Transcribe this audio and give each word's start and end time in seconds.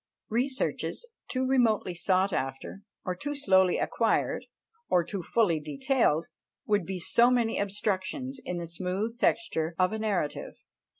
Researches 0.31 1.07
too 1.27 1.45
remotely 1.45 1.93
sought 1.93 2.33
after, 2.33 2.81
or 3.05 3.13
too 3.15 3.35
slowly 3.35 3.77
acquired, 3.77 4.47
or 4.89 5.03
too 5.03 5.21
fully 5.21 5.59
detailed, 5.59 6.25
would 6.65 6.87
be 6.87 6.97
so 6.97 7.29
many 7.29 7.59
obstructions 7.59 8.39
in 8.43 8.57
the 8.57 8.65
smooth 8.65 9.19
texture 9.19 9.75
of 9.77 9.93
a 9.93 9.99
narrative. 9.99 10.55